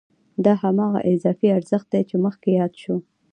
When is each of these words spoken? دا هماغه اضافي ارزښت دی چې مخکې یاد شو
دا 0.43 0.53
هماغه 0.63 0.99
اضافي 1.13 1.47
ارزښت 1.57 1.87
دی 1.93 2.01
چې 2.09 2.15
مخکې 2.25 2.49
یاد 2.59 2.73
شو 2.81 2.95